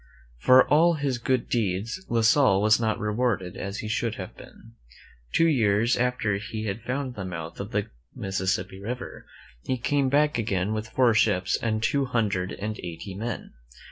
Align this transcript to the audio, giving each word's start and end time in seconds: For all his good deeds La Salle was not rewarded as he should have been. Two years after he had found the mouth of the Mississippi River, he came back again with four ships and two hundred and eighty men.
For 0.39 0.67
all 0.67 0.95
his 0.95 1.19
good 1.19 1.47
deeds 1.47 2.03
La 2.09 2.21
Salle 2.21 2.59
was 2.59 2.79
not 2.79 2.97
rewarded 2.97 3.55
as 3.55 3.81
he 3.85 3.87
should 3.87 4.15
have 4.15 4.35
been. 4.35 4.71
Two 5.31 5.45
years 5.45 5.95
after 5.95 6.37
he 6.39 6.65
had 6.65 6.81
found 6.81 7.13
the 7.13 7.23
mouth 7.23 7.59
of 7.59 7.69
the 7.69 7.85
Mississippi 8.15 8.79
River, 8.81 9.27
he 9.61 9.77
came 9.77 10.09
back 10.09 10.39
again 10.39 10.73
with 10.73 10.89
four 10.89 11.13
ships 11.13 11.55
and 11.55 11.83
two 11.83 12.05
hundred 12.05 12.51
and 12.51 12.79
eighty 12.79 13.13
men. 13.13 13.53